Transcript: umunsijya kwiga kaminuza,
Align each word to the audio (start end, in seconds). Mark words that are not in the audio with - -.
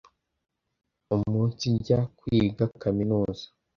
umunsijya 1.15 1.99
kwiga 2.17 2.63
kaminuza, 2.81 3.45